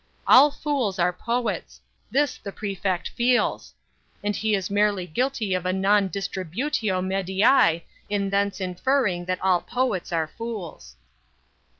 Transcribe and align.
All 0.25 0.49
fools 0.49 0.97
are 0.97 1.13
poets; 1.13 1.79
this 2.09 2.39
the 2.39 2.51
Prefect 2.51 3.09
feels; 3.09 3.75
and 4.23 4.35
he 4.35 4.55
is 4.55 4.71
merely 4.71 5.05
guilty 5.05 5.53
of 5.53 5.63
a 5.63 5.71
non 5.73 6.09
distributio 6.09 7.03
medii 7.05 7.83
in 8.09 8.31
thence 8.31 8.59
inferring 8.59 9.25
that 9.25 9.43
all 9.43 9.61
poets 9.61 10.11
are 10.11 10.27
fools." 10.39 10.95